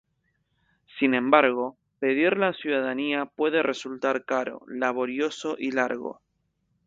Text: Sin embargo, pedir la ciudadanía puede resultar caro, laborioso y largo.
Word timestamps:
Sin 0.97 1.13
embargo, 1.13 1.77
pedir 1.99 2.35
la 2.35 2.53
ciudadanía 2.53 3.25
puede 3.27 3.61
resultar 3.61 4.25
caro, 4.25 4.63
laborioso 4.67 5.57
y 5.59 5.69
largo. 5.73 6.21